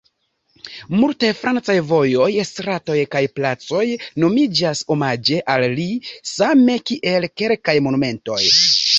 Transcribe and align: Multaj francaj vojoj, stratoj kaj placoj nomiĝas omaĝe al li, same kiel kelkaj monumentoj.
Multaj 0.99 1.27
francaj 1.39 1.73
vojoj, 1.89 2.29
stratoj 2.51 2.95
kaj 3.15 3.21
placoj 3.39 3.83
nomiĝas 4.23 4.81
omaĝe 4.95 5.37
al 5.57 5.65
li, 5.81 5.85
same 6.31 6.79
kiel 6.91 7.29
kelkaj 7.43 7.77
monumentoj. 7.89 8.41